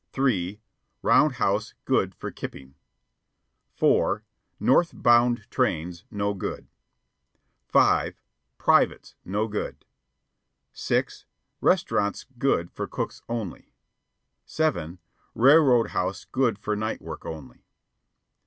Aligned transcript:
(3) 0.13 0.59
Round 1.03 1.33
house 1.33 1.75
good 1.85 2.15
for 2.15 2.31
kipping. 2.31 2.73
(4) 3.75 4.23
North 4.59 4.93
bound 4.95 5.45
trains 5.51 6.05
no 6.09 6.33
good. 6.33 6.67
(5) 7.67 8.19
Privates 8.57 9.15
no 9.23 9.47
good. 9.47 9.85
(6) 10.73 11.27
Restaurants 11.61 12.25
good 12.39 12.71
for 12.71 12.87
cooks 12.87 13.21
only. 13.29 13.75
(7) 14.43 14.97
Railroad 15.35 15.89
House 15.89 16.25
good 16.25 16.57
for 16.57 16.75
night 16.75 16.99
work 16.99 17.23
only. 17.23 17.67